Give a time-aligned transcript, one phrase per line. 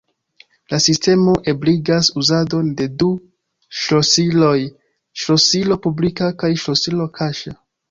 [0.73, 3.11] La sistemo ebligas uzadon de du
[3.83, 4.57] ŝlosiloj:
[5.25, 7.57] ŝlosilo publika kaj ŝlosilo kaŝa.